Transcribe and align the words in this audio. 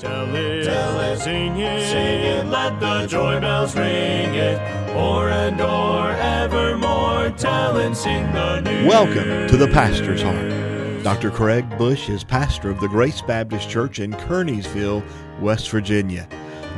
Tell 0.00 0.34
it, 0.34 0.64
tell 0.64 0.98
it, 1.00 1.18
sing 1.18 1.58
it, 1.58 1.86
sing 1.86 2.20
it, 2.22 2.46
let 2.46 2.80
the 2.80 3.06
joy 3.06 3.38
bells 3.38 3.76
ring 3.76 4.34
it, 4.34 4.58
o'er 4.96 5.28
and 5.28 5.60
o'er 5.60 6.12
evermore. 6.12 7.28
Tell 7.36 7.76
and 7.76 7.94
sing 7.94 8.32
the 8.32 8.62
news. 8.62 8.86
Welcome 8.86 9.46
to 9.48 9.58
the 9.58 9.68
Pastor's 9.68 10.22
Heart. 10.22 11.02
Dr. 11.04 11.30
Craig 11.30 11.68
Bush 11.76 12.08
is 12.08 12.24
pastor 12.24 12.70
of 12.70 12.80
the 12.80 12.88
Grace 12.88 13.20
Baptist 13.20 13.68
Church 13.68 13.98
in 13.98 14.12
Kearneysville, 14.12 15.04
West 15.38 15.68
Virginia. 15.68 16.26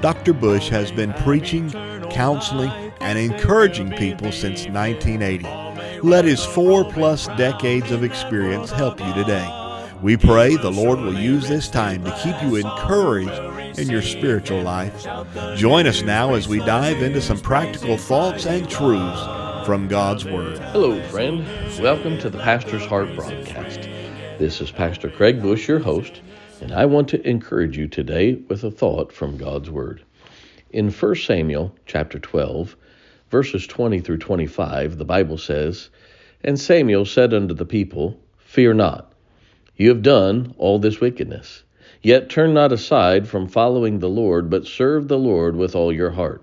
Dr. 0.00 0.32
Bush 0.32 0.68
has 0.70 0.90
been 0.90 1.12
preaching, 1.12 1.70
counseling, 2.10 2.70
and 3.00 3.20
encouraging 3.20 3.92
people 3.92 4.32
since 4.32 4.66
1980. 4.66 6.00
Let 6.00 6.24
his 6.24 6.44
four 6.44 6.84
plus 6.90 7.28
decades 7.36 7.92
of 7.92 8.02
experience 8.02 8.72
help 8.72 8.98
you 8.98 9.14
today. 9.14 9.61
We 10.02 10.16
pray 10.16 10.56
the 10.56 10.68
Lord 10.68 10.98
will 10.98 11.16
use 11.16 11.46
this 11.46 11.68
time 11.68 12.02
to 12.02 12.10
keep 12.24 12.34
you 12.42 12.56
encouraged 12.56 13.78
in 13.78 13.88
your 13.88 14.02
spiritual 14.02 14.60
life. 14.60 15.06
Join 15.54 15.86
us 15.86 16.02
now 16.02 16.34
as 16.34 16.48
we 16.48 16.58
dive 16.58 17.00
into 17.00 17.20
some 17.22 17.38
practical 17.38 17.96
thoughts 17.96 18.44
and 18.44 18.68
truths 18.68 19.22
from 19.64 19.86
God's 19.86 20.24
Word. 20.24 20.58
Hello, 20.58 21.00
friend. 21.04 21.46
Welcome 21.80 22.18
to 22.18 22.28
the 22.28 22.38
Pastor's 22.38 22.84
Heart 22.84 23.14
broadcast. 23.14 23.82
This 24.40 24.60
is 24.60 24.72
Pastor 24.72 25.08
Craig 25.08 25.40
Bush, 25.40 25.68
your 25.68 25.78
host, 25.78 26.20
and 26.60 26.72
I 26.72 26.84
want 26.84 27.06
to 27.10 27.24
encourage 27.24 27.78
you 27.78 27.86
today 27.86 28.34
with 28.48 28.64
a 28.64 28.72
thought 28.72 29.12
from 29.12 29.36
God's 29.36 29.70
Word. 29.70 30.02
In 30.70 30.90
1 30.90 31.14
Samuel 31.14 31.76
chapter 31.86 32.18
12, 32.18 32.74
verses 33.30 33.68
20 33.68 34.00
through 34.00 34.18
25, 34.18 34.98
the 34.98 35.04
Bible 35.04 35.38
says, 35.38 35.90
And 36.42 36.58
Samuel 36.58 37.04
said 37.04 37.32
unto 37.32 37.54
the 37.54 37.64
people, 37.64 38.18
Fear 38.40 38.74
not. 38.74 39.11
You 39.76 39.88
have 39.88 40.02
done 40.02 40.54
all 40.58 40.78
this 40.78 41.00
wickedness. 41.00 41.62
Yet 42.02 42.28
turn 42.28 42.52
not 42.52 42.72
aside 42.72 43.28
from 43.28 43.48
following 43.48 43.98
the 43.98 44.08
Lord, 44.08 44.50
but 44.50 44.66
serve 44.66 45.08
the 45.08 45.18
Lord 45.18 45.56
with 45.56 45.74
all 45.74 45.92
your 45.92 46.10
heart. 46.10 46.42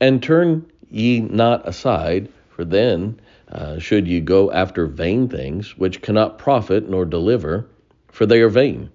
And 0.00 0.22
turn 0.22 0.66
ye 0.90 1.20
not 1.20 1.66
aside, 1.68 2.28
for 2.50 2.64
then 2.64 3.20
uh, 3.48 3.78
should 3.78 4.08
ye 4.08 4.20
go 4.20 4.50
after 4.50 4.86
vain 4.86 5.28
things, 5.28 5.78
which 5.78 6.02
cannot 6.02 6.38
profit 6.38 6.88
nor 6.88 7.04
deliver, 7.04 7.66
for 8.08 8.26
they 8.26 8.40
are 8.40 8.48
vain. 8.48 8.90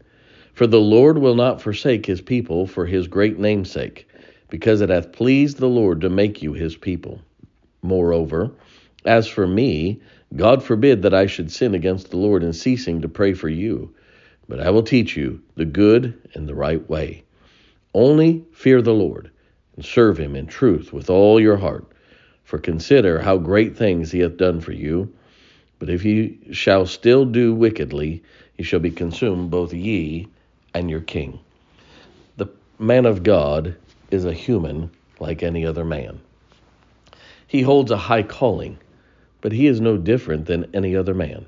For 0.53 0.67
the 0.67 0.81
Lord 0.81 1.17
will 1.17 1.35
not 1.35 1.61
forsake 1.61 2.05
his 2.05 2.21
people 2.21 2.67
for 2.67 2.85
his 2.85 3.07
great 3.07 3.39
name's 3.39 3.71
sake, 3.71 4.07
because 4.49 4.81
it 4.81 4.89
hath 4.89 5.13
pleased 5.13 5.57
the 5.57 5.69
Lord 5.69 6.01
to 6.01 6.09
make 6.09 6.41
you 6.41 6.53
his 6.53 6.75
people. 6.75 7.21
Moreover, 7.81 8.51
as 9.05 9.27
for 9.27 9.47
me, 9.47 10.01
God 10.35 10.63
forbid 10.63 11.01
that 11.01 11.13
I 11.13 11.25
should 11.25 11.51
sin 11.51 11.75
against 11.75 12.09
the 12.09 12.17
Lord 12.17 12.43
in 12.43 12.53
ceasing 12.53 13.01
to 13.01 13.09
pray 13.09 13.33
for 13.33 13.49
you, 13.49 13.93
but 14.47 14.61
I 14.61 14.69
will 14.69 14.83
teach 14.83 15.17
you 15.17 15.41
the 15.55 15.65
good 15.65 16.17
and 16.33 16.47
the 16.47 16.55
right 16.55 16.88
way. 16.89 17.23
Only 17.93 18.45
fear 18.53 18.81
the 18.81 18.93
Lord 18.93 19.29
and 19.75 19.83
serve 19.83 20.17
him 20.17 20.35
in 20.35 20.47
truth 20.47 20.93
with 20.93 21.09
all 21.09 21.39
your 21.39 21.57
heart. 21.57 21.85
For 22.43 22.57
consider 22.57 23.19
how 23.19 23.38
great 23.38 23.77
things 23.77 24.11
he 24.11 24.19
hath 24.19 24.38
done 24.38 24.61
for 24.61 24.73
you. 24.73 25.13
But 25.79 25.89
if 25.89 26.05
ye 26.05 26.38
shall 26.51 26.85
still 26.85 27.25
do 27.25 27.53
wickedly, 27.53 28.23
ye 28.57 28.63
shall 28.63 28.79
be 28.79 28.91
consumed, 28.91 29.51
both 29.51 29.73
ye 29.73 30.27
and 30.73 30.89
your 30.89 31.01
king. 31.01 31.39
The 32.38 32.47
man 32.79 33.05
of 33.05 33.23
God 33.23 33.75
is 34.11 34.25
a 34.25 34.33
human 34.33 34.91
like 35.19 35.43
any 35.43 35.66
other 35.66 35.85
man. 35.85 36.19
He 37.47 37.61
holds 37.61 37.91
a 37.91 37.97
high 37.97 38.23
calling 38.23 38.77
but 39.42 39.52
he 39.52 39.67
is 39.67 39.81
no 39.81 39.97
different 39.97 40.45
than 40.45 40.70
any 40.73 40.95
other 40.95 41.14
man. 41.14 41.45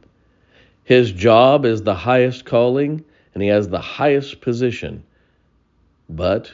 His 0.83 1.11
job 1.11 1.65
is 1.65 1.83
the 1.83 1.95
highest 1.95 2.43
calling, 2.43 3.05
and 3.33 3.41
he 3.41 3.49
has 3.49 3.69
the 3.69 3.79
highest 3.79 4.41
position. 4.41 5.03
But 6.09 6.51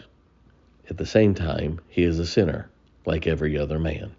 at 0.90 0.98
the 0.98 1.06
same 1.06 1.34
time, 1.34 1.80
he 1.88 2.04
is 2.04 2.20
a 2.20 2.28
sinner, 2.28 2.70
like 3.06 3.26
every 3.26 3.58
other 3.58 3.80
man. 3.80 4.12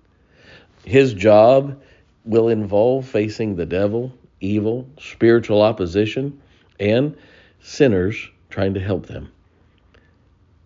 His 0.84 1.14
job 1.14 1.80
will 2.24 2.48
involve 2.48 3.06
facing 3.06 3.54
the 3.54 3.66
devil, 3.66 4.12
evil, 4.40 4.88
spiritual 4.98 5.62
opposition, 5.62 6.40
and 6.80 7.16
sinners 7.60 8.28
trying 8.48 8.74
to 8.74 8.80
help 8.80 9.06
them. 9.06 9.30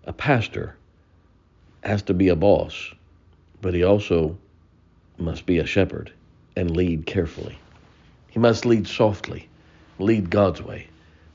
A 0.07 0.13
pastor 0.13 0.77
has 1.83 2.03
to 2.03 2.15
be 2.15 2.29
a 2.29 2.37
boss, 2.37 2.95
but 3.61 3.75
he 3.75 3.83
also 3.83 4.39
must 5.19 5.47
be 5.47 5.59
a 5.59 5.67
shepherd 5.67 6.13
and 6.57 6.77
lead 6.77 7.07
carefully. 7.07 7.59
He 8.31 8.39
must 8.39 8.67
lead 8.67 8.87
softly, 8.87 9.49
lead 9.99 10.31
God's 10.31 10.63
way, 10.63 10.89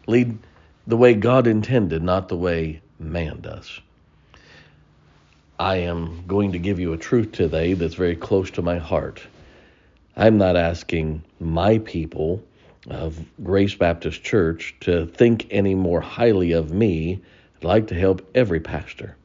lead 0.07 0.37
the 0.87 0.97
way 0.97 1.13
God 1.13 1.47
intended, 1.47 2.03
not 2.03 2.27
the 2.27 2.35
way 2.35 2.81
man 2.99 3.41
does. 3.41 3.79
I 5.59 5.77
am 5.77 6.23
going 6.25 6.53
to 6.53 6.59
give 6.59 6.79
you 6.79 6.93
a 6.93 6.97
truth 6.97 7.33
today 7.33 7.73
that's 7.73 7.95
very 7.95 8.15
close 8.15 8.51
to 8.51 8.61
my 8.61 8.77
heart. 8.77 9.21
I'm 10.15 10.37
not 10.37 10.55
asking 10.55 11.23
my 11.39 11.79
people 11.79 12.43
of 12.89 13.19
Grace 13.43 13.75
Baptist 13.75 14.23
Church 14.23 14.75
to 14.81 15.05
think 15.05 15.47
any 15.51 15.75
more 15.75 16.01
highly 16.01 16.53
of 16.53 16.71
me. 16.71 17.21
I'd 17.57 17.63
like 17.63 17.87
to 17.87 17.95
help 17.95 18.27
every 18.33 18.59
pastor. 18.59 19.15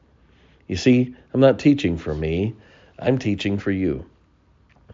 You 0.67 0.75
see, 0.75 1.15
I'm 1.33 1.39
not 1.39 1.59
teaching 1.59 1.97
for 1.97 2.13
me, 2.13 2.53
I'm 2.99 3.17
teaching 3.17 3.57
for 3.57 3.71
you. 3.71 4.05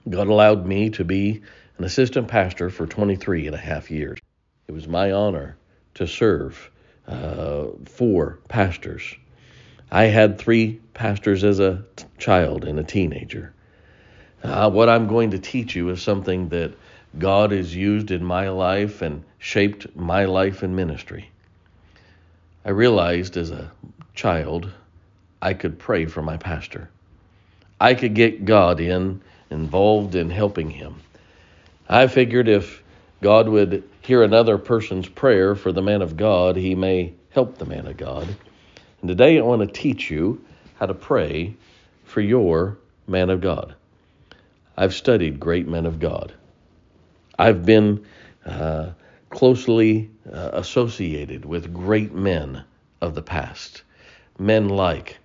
God 0.09 0.27
allowed 0.27 0.65
me 0.65 0.89
to 0.91 1.03
be 1.03 1.41
an 1.77 1.83
assistant 1.83 2.27
pastor 2.27 2.69
for 2.69 2.87
23 2.87 3.47
and 3.47 3.55
a 3.55 3.59
half 3.59 3.91
years. 3.91 4.19
It 4.67 4.71
was 4.71 4.87
my 4.87 5.11
honor 5.11 5.57
to 5.95 6.07
serve 6.07 6.71
uh, 7.07 7.67
four 7.85 8.39
pastors. 8.47 9.15
I 9.91 10.05
had 10.05 10.37
three 10.37 10.79
pastors 10.93 11.43
as 11.43 11.59
a 11.59 11.83
t- 11.95 12.05
child 12.17 12.65
and 12.65 12.79
a 12.79 12.83
teenager. 12.83 13.53
Uh, 14.43 14.69
what 14.71 14.89
I'm 14.89 15.07
going 15.07 15.31
to 15.31 15.39
teach 15.39 15.75
you 15.75 15.89
is 15.89 16.01
something 16.01 16.49
that 16.49 16.73
God 17.17 17.51
has 17.51 17.75
used 17.75 18.11
in 18.11 18.23
my 18.23 18.49
life 18.49 19.01
and 19.01 19.23
shaped 19.37 19.95
my 19.95 20.25
life 20.25 20.63
and 20.63 20.75
ministry. 20.75 21.29
I 22.63 22.69
realized 22.69 23.37
as 23.37 23.51
a 23.51 23.71
child 24.13 24.71
I 25.41 25.53
could 25.53 25.77
pray 25.77 26.05
for 26.05 26.21
my 26.21 26.37
pastor. 26.37 26.89
I 27.79 27.95
could 27.95 28.13
get 28.13 28.45
God 28.45 28.79
in 28.79 29.21
involved 29.51 30.15
in 30.15 30.29
helping 30.29 30.69
him. 30.69 30.95
I 31.87 32.07
figured 32.07 32.47
if 32.47 32.81
God 33.21 33.49
would 33.49 33.83
hear 34.01 34.23
another 34.23 34.57
person's 34.57 35.07
prayer 35.07 35.55
for 35.55 35.71
the 35.71 35.81
man 35.81 36.01
of 36.01 36.17
God, 36.17 36.55
he 36.55 36.73
may 36.73 37.13
help 37.31 37.57
the 37.57 37.65
man 37.65 37.85
of 37.85 37.97
God. 37.97 38.27
And 39.01 39.07
today 39.07 39.37
I 39.37 39.41
want 39.41 39.61
to 39.61 39.67
teach 39.67 40.09
you 40.09 40.43
how 40.79 40.85
to 40.87 40.93
pray 40.93 41.55
for 42.05 42.21
your 42.21 42.77
man 43.07 43.29
of 43.29 43.41
God. 43.41 43.75
I've 44.77 44.93
studied 44.93 45.39
great 45.39 45.67
men 45.67 45.85
of 45.85 45.99
God. 45.99 46.33
I've 47.37 47.65
been 47.65 48.05
uh, 48.45 48.91
closely 49.29 50.09
uh, 50.31 50.51
associated 50.53 51.45
with 51.45 51.73
great 51.73 52.13
men 52.13 52.63
of 53.01 53.15
the 53.15 53.21
past. 53.21 53.83
Men 54.39 54.69
like 54.69 55.17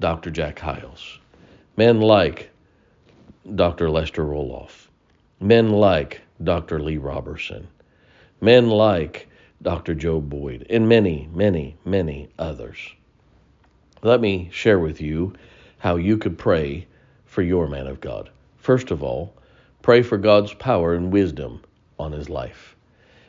Dr. 0.00 0.30
Jack 0.30 0.58
Hyles, 0.58 1.18
men 1.76 2.00
like 2.00 2.50
Dr. 3.54 3.88
Lester 3.88 4.24
Roloff, 4.24 4.88
men 5.40 5.70
like 5.70 6.20
Dr. 6.42 6.80
Lee 6.80 6.98
Roberson, 6.98 7.66
men 8.42 8.68
like 8.68 9.26
Dr. 9.62 9.94
Joe 9.94 10.20
Boyd, 10.20 10.66
and 10.68 10.86
many, 10.86 11.30
many, 11.32 11.76
many 11.82 12.28
others. 12.38 12.76
Let 14.02 14.20
me 14.20 14.50
share 14.52 14.78
with 14.78 15.00
you 15.00 15.32
how 15.78 15.96
you 15.96 16.18
could 16.18 16.36
pray 16.36 16.86
for 17.24 17.40
your 17.40 17.68
man 17.68 17.86
of 17.86 18.02
God. 18.02 18.28
First 18.58 18.90
of 18.90 19.02
all, 19.02 19.34
pray 19.80 20.02
for 20.02 20.18
God's 20.18 20.52
power 20.52 20.92
and 20.94 21.10
wisdom 21.10 21.62
on 21.98 22.12
his 22.12 22.28
life. 22.28 22.76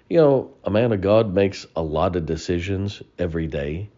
You 0.09 0.17
know, 0.17 0.51
a 0.65 0.69
man 0.69 0.91
of 0.91 0.99
God 0.99 1.33
makes 1.33 1.65
a 1.77 1.81
lot 1.81 2.17
of 2.17 2.25
decisions 2.25 3.01
every 3.17 3.47
day. 3.47 3.89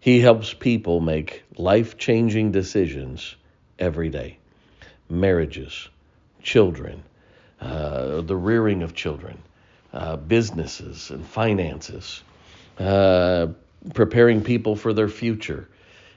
He 0.00 0.18
helps 0.18 0.52
people 0.52 0.98
make 1.00 1.44
life 1.56 1.96
changing 1.96 2.50
decisions 2.50 3.36
every 3.78 4.08
day 4.08 4.38
marriages, 5.08 5.88
children, 6.42 7.02
uh, 7.60 8.20
the 8.20 8.36
rearing 8.36 8.82
of 8.82 8.94
children, 8.94 9.38
uh, 9.92 10.16
businesses 10.16 11.10
and 11.10 11.24
finances, 11.24 12.22
uh, 12.78 13.46
preparing 13.94 14.42
people 14.42 14.76
for 14.76 14.92
their 14.92 15.08
future, 15.08 15.68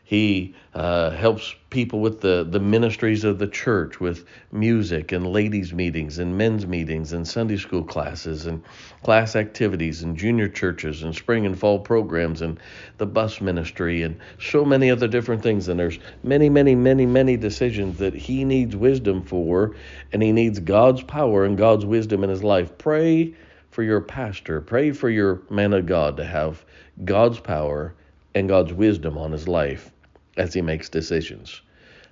he 0.10 0.56
uh, 0.74 1.10
helps 1.10 1.54
people 1.70 2.00
with 2.00 2.22
the, 2.22 2.48
the 2.50 2.62
ministries 2.62 3.26
of 3.26 3.40
the 3.40 3.48
church, 3.48 4.00
with 4.00 4.24
music 4.54 5.12
and 5.12 5.28
ladies' 5.28 5.74
meetings 5.74 6.18
and 6.18 6.38
men's 6.38 6.66
meetings 6.66 7.12
and 7.12 7.28
Sunday 7.28 7.58
school 7.58 7.84
classes 7.84 8.46
and 8.46 8.64
class 9.04 9.36
activities 9.36 10.04
and 10.04 10.16
junior 10.16 10.48
churches 10.48 11.04
and 11.04 11.14
spring 11.14 11.46
and 11.46 11.60
fall 11.60 11.78
programs 11.80 12.42
and 12.42 12.58
the 13.00 13.06
bus 13.06 13.42
ministry 13.42 14.04
and 14.04 14.18
so 14.40 14.64
many 14.64 14.90
other 14.90 15.10
different 15.10 15.44
things. 15.44 15.68
And 15.68 15.78
there's 15.78 16.00
many, 16.24 16.48
many, 16.48 16.74
many, 16.74 17.06
many 17.06 17.36
decisions 17.36 17.98
that 17.98 18.14
he 18.14 18.46
needs 18.46 18.78
wisdom 18.78 19.24
for, 19.24 19.76
and 20.14 20.24
he 20.24 20.32
needs 20.32 20.58
God's 20.60 21.04
power 21.04 21.44
and 21.44 21.58
God's 21.58 21.84
wisdom 21.84 22.24
in 22.24 22.30
his 22.30 22.46
life. 22.46 22.78
Pray 22.78 23.36
for 23.72 23.84
your 23.84 24.00
pastor, 24.00 24.62
pray 24.62 24.94
for 24.94 25.10
your 25.10 25.42
man 25.50 25.74
of 25.74 25.86
God 25.86 26.16
to 26.16 26.24
have 26.24 26.64
God's 27.04 27.42
power 27.42 27.94
and 28.34 28.48
God's 28.48 28.72
wisdom 28.72 29.18
on 29.18 29.34
his 29.34 29.50
life 29.50 29.92
as 30.38 30.54
he 30.54 30.62
makes 30.62 30.90
decisions. 30.90 31.62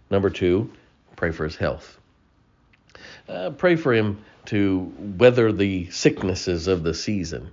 Number 0.10 0.30
two, 0.30 0.72
pray 1.16 1.32
for 1.32 1.44
his 1.44 1.56
health. 1.56 2.00
Uh, 3.28 3.52
pray 3.52 3.76
for 3.76 3.94
him 3.94 4.24
to 4.46 4.94
weather 5.18 5.52
the 5.52 5.90
sicknesses 5.90 6.68
of 6.68 6.84
the 6.84 6.94
season. 6.94 7.52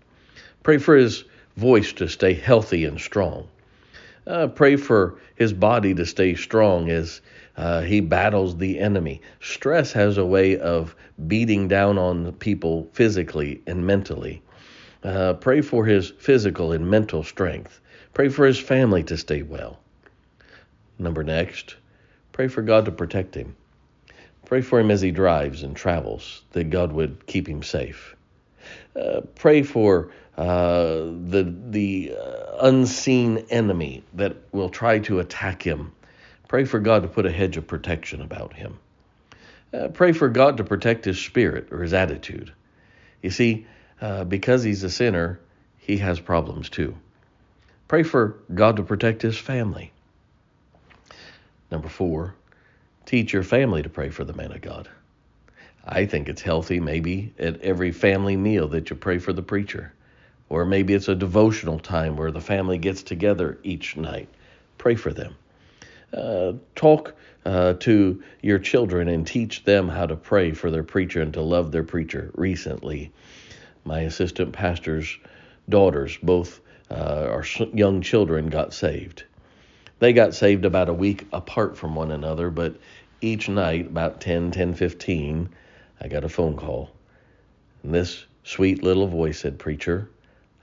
Pray 0.63 0.79
for 0.79 0.97
his 0.97 1.25
voice 1.57 1.93
to 1.95 2.09
stay 2.09 2.35
healthy 2.35 2.85
and 2.85 3.01
strong. 3.01 3.49
Uh, 4.27 4.47
pray 4.47 4.77
for 4.77 5.19
his 5.35 5.53
body 5.53 5.95
to 5.95 6.07
stay 6.07 6.35
strong 6.35 6.91
as 6.91 7.21
uh, 7.57 7.81
he 7.83 8.01
battles 8.01 8.57
the 8.57 8.79
enemy. 8.79 9.21
Stress 9.41 9.93
has 9.93 10.17
a 10.17 10.25
way 10.25 10.59
of 10.59 10.95
beating 11.27 11.69
down 11.69 11.99
on 11.99 12.33
people 12.35 12.89
physically 12.93 13.61
and 13.67 13.87
mentally. 13.87 14.43
Uh, 15.03 15.35
pray 15.35 15.61
for 15.61 15.85
his 15.85 16.11
physical 16.11 16.73
and 16.73 16.89
mental 16.89 17.25
strength. 17.25 17.81
Pray 18.15 18.29
for 18.29 18.47
his 18.47 18.59
family 18.59 19.03
to 19.03 19.17
stay 19.17 19.43
well. 19.43 19.82
Number 21.03 21.25
next, 21.25 21.75
pray 22.31 22.47
for 22.47 22.63
God 22.63 22.85
to 22.85 22.93
protect 22.93 23.35
him. 23.35 23.57
Pray 24.47 24.61
for 24.61 24.79
him 24.79 24.91
as 24.91 25.01
he 25.01 25.11
drives 25.11 25.63
and 25.63 25.75
travels, 25.75 26.43
that 26.53 26.71
God 26.71 26.93
would 26.93 27.27
keep 27.27 27.49
him 27.49 27.63
safe. 27.63 28.15
Uh, 28.95 29.23
pray 29.35 29.63
for 29.63 30.13
uh, 30.37 30.95
the 31.29 31.53
the 31.71 32.15
uh, 32.17 32.67
unseen 32.67 33.47
enemy 33.51 34.05
that 34.15 34.37
will 34.53 34.69
try 34.69 35.01
to 35.01 35.19
attack 35.19 35.63
him. 35.63 35.93
Pray 36.47 36.65
for 36.65 36.79
God 36.79 37.03
to 37.03 37.09
put 37.09 37.27
a 37.27 37.33
hedge 37.33 37.57
of 37.57 37.67
protection 37.67 38.21
about 38.21 38.53
him. 38.53 38.79
Uh, 39.75 39.89
pray 39.89 40.13
for 40.13 40.29
God 40.29 40.59
to 40.59 40.65
protect 40.65 41.05
his 41.05 41.19
spirit 41.19 41.73
or 41.73 41.83
his 41.83 41.95
attitude. 41.95 42.53
You 43.23 43.31
see, 43.31 43.67
uh, 44.01 44.25
because 44.25 44.63
he's 44.63 44.85
a 44.85 44.91
sinner, 44.91 45.41
he 45.79 45.97
has 45.97 46.21
problems 46.21 46.69
too. 46.69 46.97
Pray 47.89 48.03
for 48.03 48.37
God 48.55 48.77
to 48.77 48.83
protect 48.83 49.23
his 49.23 49.39
family. 49.39 49.93
Number 51.73 51.89
four, 51.89 52.35
teach 53.07 53.33
your 53.33 53.43
family 53.43 53.83
to 53.83 53.89
pray 53.89 54.11
for 54.11 54.25
the 54.25 54.35
man 54.35 54.53
of 54.53 54.61
God. 54.61 54.91
I 55.83 56.05
think 56.05 56.29
it's 56.29 56.43
healthy, 56.43 56.81
maybe, 56.81 57.33
at 57.39 57.63
every 57.63 57.93
family 57.93 58.37
meal 58.37 58.69
that 58.69 58.91
you 58.91 58.95
pray 58.95 59.19
for 59.19 59.33
the 59.33 59.43
preacher. 59.43 59.95
Or 60.51 60.67
maybe 60.67 60.93
it's 60.93 61.09
a 61.09 61.15
devotional 61.15 61.79
time 61.79 62.15
where 62.15 62.31
the 62.31 62.43
family 62.43 62.77
gets 62.77 63.03
together 63.03 63.59
each 63.63 63.97
night. 63.97 64.29
Pray 64.77 64.97
for 64.97 65.15
them. 65.15 65.35
Uh, 66.13 66.53
talk 66.75 67.15
uh, 67.47 67.73
to 67.81 68.23
your 68.43 68.59
children 68.59 69.09
and 69.09 69.27
teach 69.27 69.65
them 69.65 69.89
how 69.89 70.05
to 70.05 70.15
pray 70.15 70.53
for 70.53 70.71
their 70.71 70.85
preacher 70.85 71.23
and 71.23 71.33
to 71.33 71.41
love 71.41 71.73
their 71.73 71.85
preacher. 71.85 72.31
Recently, 72.35 73.11
my 73.87 74.01
assistant 74.01 74.53
pastor's 74.53 75.19
daughters, 75.71 76.19
both 76.23 76.61
uh, 76.91 77.29
our 77.31 77.47
young 77.73 78.03
children, 78.03 78.51
got 78.51 78.75
saved. 78.75 79.25
They 80.03 80.13
got 80.13 80.35
saved 80.35 80.65
about 80.65 80.89
a 80.89 80.93
week 80.93 81.29
apart 81.33 81.77
from 81.77 81.95
one 81.95 82.11
another, 82.11 82.51
but 82.51 82.75
each 83.21 83.49
night, 83.49 83.87
about 83.87 84.21
10, 84.21 84.51
10, 84.51 84.75
15, 84.75 85.49
I 86.01 86.09
got 86.09 86.25
a 86.25 86.29
phone 86.29 86.57
call. 86.57 86.91
And 87.85 87.95
this 87.95 88.27
sweet 88.43 88.83
little 88.83 89.07
voice 89.07 89.39
said, 89.39 89.61
Preacher, 89.61 90.11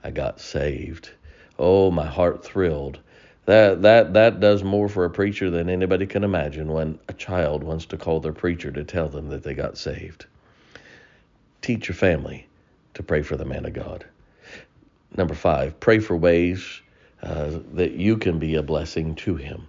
I 0.04 0.10
got 0.10 0.42
saved. 0.42 1.12
Oh, 1.58 1.90
my 1.90 2.04
heart 2.04 2.44
thrilled. 2.44 2.98
That 3.46 3.80
that 3.80 4.12
that 4.12 4.40
does 4.40 4.62
more 4.62 4.90
for 4.90 5.06
a 5.06 5.10
preacher 5.10 5.48
than 5.48 5.70
anybody 5.70 6.04
can 6.06 6.22
imagine 6.22 6.70
when 6.70 6.98
a 7.08 7.14
child 7.14 7.64
wants 7.64 7.86
to 7.86 7.96
call 7.96 8.20
their 8.20 8.34
preacher 8.34 8.70
to 8.70 8.84
tell 8.84 9.08
them 9.08 9.30
that 9.30 9.42
they 9.42 9.54
got 9.54 9.78
saved. 9.78 10.26
Teach 11.62 11.88
your 11.88 11.96
family 11.96 12.46
to 12.92 13.02
pray 13.02 13.22
for 13.22 13.38
the 13.38 13.46
man 13.46 13.64
of 13.64 13.72
God. 13.72 14.04
Number 15.16 15.34
five, 15.34 15.80
pray 15.80 15.98
for 15.98 16.14
ways 16.14 16.82
uh, 17.22 17.58
that 17.74 17.92
you 17.92 18.16
can 18.16 18.38
be 18.38 18.54
a 18.54 18.62
blessing 18.62 19.14
to 19.16 19.36
him. 19.36 19.66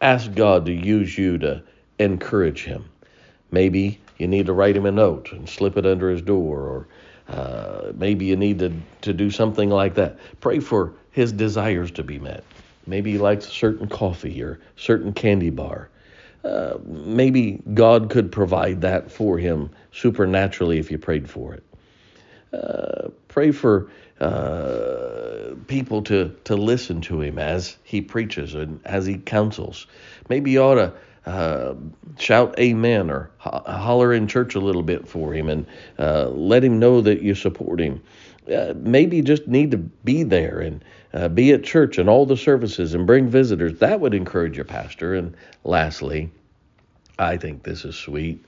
Ask 0.00 0.34
God 0.34 0.66
to 0.66 0.72
use 0.72 1.16
you 1.16 1.38
to 1.38 1.62
encourage 1.98 2.64
him. 2.64 2.84
Maybe 3.50 4.00
you 4.18 4.26
need 4.26 4.46
to 4.46 4.52
write 4.52 4.76
him 4.76 4.86
a 4.86 4.92
note 4.92 5.32
and 5.32 5.48
slip 5.48 5.76
it 5.76 5.86
under 5.86 6.10
his 6.10 6.22
door, 6.22 6.60
or 6.60 6.88
uh, 7.28 7.92
maybe 7.94 8.24
you 8.24 8.36
need 8.36 8.58
to, 8.58 8.72
to 9.02 9.12
do 9.12 9.30
something 9.30 9.70
like 9.70 9.94
that. 9.94 10.18
Pray 10.40 10.58
for 10.58 10.94
his 11.12 11.32
desires 11.32 11.90
to 11.92 12.02
be 12.02 12.18
met. 12.18 12.42
Maybe 12.86 13.12
he 13.12 13.18
likes 13.18 13.46
a 13.46 13.50
certain 13.50 13.88
coffee 13.88 14.42
or 14.42 14.58
certain 14.76 15.12
candy 15.12 15.50
bar. 15.50 15.88
Uh, 16.44 16.78
maybe 16.84 17.62
God 17.74 18.10
could 18.10 18.32
provide 18.32 18.80
that 18.80 19.12
for 19.12 19.38
him 19.38 19.70
supernaturally 19.92 20.78
if 20.78 20.90
you 20.90 20.98
prayed 20.98 21.30
for 21.30 21.54
it. 21.54 21.62
Uh, 22.52 23.08
pray 23.28 23.50
for 23.50 23.90
uh, 24.20 25.54
people 25.66 26.02
to, 26.02 26.36
to 26.44 26.54
listen 26.54 27.00
to 27.00 27.20
him 27.20 27.38
as 27.38 27.76
he 27.82 28.00
preaches 28.00 28.54
and 28.54 28.80
as 28.84 29.06
he 29.06 29.18
counsels. 29.18 29.86
Maybe 30.28 30.52
you 30.52 30.62
ought 30.62 30.74
to 30.74 30.92
uh, 31.24 31.74
shout 32.18 32.58
amen 32.58 33.10
or 33.10 33.30
ho- 33.38 33.62
holler 33.66 34.12
in 34.12 34.26
church 34.26 34.54
a 34.54 34.60
little 34.60 34.82
bit 34.82 35.08
for 35.08 35.32
him 35.32 35.48
and 35.48 35.66
uh, 35.98 36.28
let 36.28 36.62
him 36.62 36.78
know 36.78 37.00
that 37.00 37.22
you 37.22 37.34
support 37.34 37.80
him. 37.80 38.02
Uh, 38.52 38.74
maybe 38.76 39.22
just 39.22 39.46
need 39.46 39.70
to 39.70 39.78
be 39.78 40.24
there 40.24 40.60
and 40.60 40.84
be 41.34 41.52
at 41.52 41.62
church 41.62 41.98
and 41.98 42.08
all 42.08 42.26
the 42.26 42.36
services 42.36 42.94
and 42.94 43.06
bring 43.06 43.28
visitors. 43.28 43.78
That 43.78 44.00
would 44.00 44.14
encourage 44.14 44.56
your 44.56 44.64
pastor. 44.64 45.14
And 45.14 45.36
lastly, 45.62 46.30
I 47.18 47.36
think 47.36 47.62
this 47.62 47.84
is 47.84 47.96
sweet, 47.96 48.44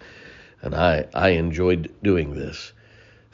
and 0.63 0.75
I, 0.75 1.07
I 1.15 1.31
enjoyed 1.31 1.95
doing 2.03 2.35
this. 2.35 2.73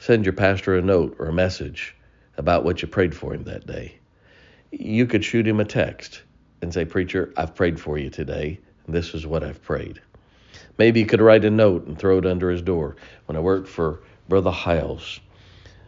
Send 0.01 0.25
your 0.25 0.33
pastor 0.33 0.75
a 0.75 0.81
note 0.81 1.15
or 1.19 1.27
a 1.27 1.33
message 1.33 1.95
about 2.35 2.63
what 2.65 2.81
you 2.81 2.87
prayed 2.87 3.13
for 3.13 3.35
him 3.35 3.43
that 3.43 3.67
day. 3.67 3.99
You 4.71 5.05
could 5.05 5.23
shoot 5.23 5.47
him 5.47 5.59
a 5.59 5.63
text 5.63 6.23
and 6.59 6.73
say, 6.73 6.85
Preacher, 6.85 7.31
I've 7.37 7.53
prayed 7.53 7.79
for 7.79 7.99
you 7.99 8.09
today. 8.09 8.59
And 8.87 8.95
this 8.95 9.13
is 9.13 9.27
what 9.27 9.43
I've 9.43 9.61
prayed. 9.61 10.01
Maybe 10.79 11.01
you 11.01 11.05
could 11.05 11.21
write 11.21 11.45
a 11.45 11.51
note 11.51 11.85
and 11.85 11.99
throw 11.99 12.17
it 12.17 12.25
under 12.25 12.49
his 12.49 12.63
door. 12.63 12.95
When 13.27 13.35
I 13.37 13.41
worked 13.41 13.67
for 13.67 14.01
Brother 14.27 14.49
Hyles, 14.49 15.19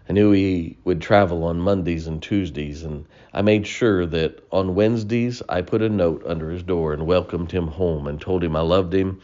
I 0.08 0.14
knew 0.14 0.32
he 0.32 0.78
would 0.84 1.02
travel 1.02 1.44
on 1.46 1.58
Mondays 1.58 2.06
and 2.06 2.22
Tuesdays, 2.22 2.84
and 2.84 3.08
I 3.34 3.42
made 3.42 3.66
sure 3.66 4.06
that 4.06 4.44
on 4.52 4.76
Wednesdays 4.76 5.42
I 5.50 5.64
put 5.64 5.82
a 5.82 5.90
note 5.90 6.22
under 6.28 6.52
his 6.52 6.62
door 6.62 6.94
and 6.94 7.08
welcomed 7.08 7.52
him 7.52 7.66
home 7.66 8.06
and 8.06 8.22
told 8.22 8.44
him 8.44 8.56
I 8.56 8.62
loved 8.62 8.94
him. 8.94 9.22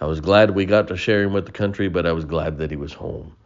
I 0.00 0.06
was 0.06 0.20
glad 0.20 0.52
we 0.52 0.64
got 0.64 0.88
to 0.88 0.96
share 0.96 1.24
him 1.24 1.34
with 1.34 1.44
the 1.44 1.52
country, 1.52 1.88
but 1.88 2.06
I 2.06 2.12
was 2.12 2.24
glad 2.24 2.56
that 2.56 2.70
he 2.70 2.78
was 2.78 2.94
home. 2.94 3.36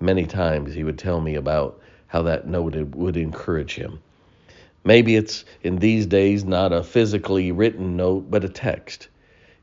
Many 0.00 0.26
times 0.26 0.74
he 0.74 0.84
would 0.84 0.98
tell 0.98 1.20
me 1.20 1.34
about 1.34 1.80
how 2.06 2.22
that 2.22 2.46
note 2.46 2.74
would 2.94 3.16
encourage 3.16 3.74
him. 3.74 4.00
Maybe 4.84 5.16
it's 5.16 5.44
in 5.62 5.76
these 5.76 6.06
days 6.06 6.44
not 6.44 6.72
a 6.72 6.82
physically 6.82 7.52
written 7.52 7.96
note, 7.96 8.30
but 8.30 8.44
a 8.44 8.48
text. 8.48 9.08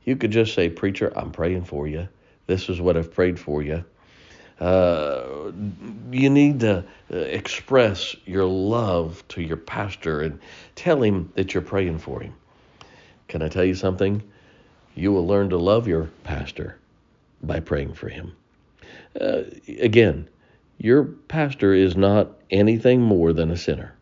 You 0.04 0.16
could 0.16 0.32
just 0.32 0.54
say, 0.54 0.70
Preacher, 0.70 1.14
I'm 1.16 1.32
praying 1.32 1.66
for 1.66 1.88
you. 1.88 2.08
This 2.48 2.70
is 2.70 2.82
what 2.82 2.98
I've 2.98 3.14
prayed 3.14 3.40
for 3.40 3.62
you. 3.62 3.86
Uh, 4.60 5.52
you 6.12 6.30
need 6.30 6.60
to 6.60 6.84
uh, 7.12 7.18
express 7.18 8.16
your 8.26 8.46
love 8.46 9.24
to 9.30 9.42
your 9.42 9.58
pastor 9.58 10.22
and 10.22 10.40
tell 10.76 11.02
him 11.02 11.32
that 11.36 11.54
you're 11.54 11.64
praying 11.64 11.98
for 11.98 12.20
him. 12.20 12.34
Can 13.28 13.42
I 13.42 13.48
tell 13.48 13.64
you 13.64 13.76
something? 13.76 14.22
You 14.94 15.12
will 15.14 15.26
learn 15.26 15.50
to 15.50 15.58
love 15.58 15.88
your 15.88 16.12
pastor 16.24 16.78
by 17.42 17.60
praying 17.60 17.94
for 17.94 18.10
him. 18.10 18.36
Uh, 19.20 19.44
again, 19.80 20.28
your 20.78 21.04
pastor 21.04 21.74
is 21.74 21.96
not 21.96 22.32
anything 22.50 23.02
more 23.02 23.34
than 23.34 23.52
a 23.52 23.58
sinner. 23.58 23.94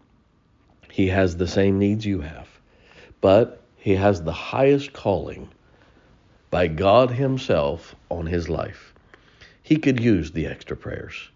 He 0.90 1.08
has 1.08 1.38
the 1.38 1.48
same 1.48 1.80
needs 1.80 2.06
you 2.06 2.22
have, 2.22 2.48
but 3.22 3.62
he 3.78 3.96
has 3.96 4.22
the 4.22 4.34
highest 4.34 4.94
calling 4.94 5.50
by 6.52 6.68
God 6.68 7.12
Himself 7.12 7.96
on 8.10 8.26
his 8.26 8.50
life. 8.50 8.94
He 9.62 9.78
could 9.78 10.00
use 10.00 10.32
the 10.32 10.48
extra 10.48 10.76
prayers. 10.76 11.30